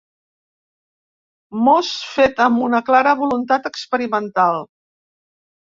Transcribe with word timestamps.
Mos 1.67 1.91
fet 2.15 2.43
amb 2.49 2.65
una 2.71 2.83
clara 2.89 3.15
voluntat 3.23 3.73
experimental. 3.73 4.63